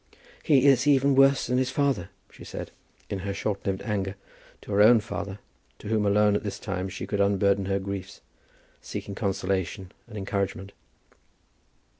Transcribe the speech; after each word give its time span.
"He 0.41 0.65
is 0.65 0.87
even 0.87 1.13
worse 1.13 1.45
than 1.45 1.59
his 1.59 1.69
father," 1.69 2.09
she 2.31 2.43
said, 2.43 2.71
in 3.11 3.19
her 3.19 3.35
short 3.35 3.63
lived 3.67 3.83
anger, 3.83 4.15
to 4.61 4.71
her 4.71 4.81
own 4.81 4.99
father, 4.99 5.37
to 5.77 5.89
whom 5.89 6.07
alone 6.07 6.35
at 6.35 6.41
this 6.41 6.57
time 6.57 6.89
she 6.89 7.05
could 7.05 7.21
unburden 7.21 7.65
her 7.65 7.77
griefs, 7.77 8.21
seeking 8.81 9.13
consolation 9.13 9.91
and 10.07 10.17
encouragement. 10.17 10.71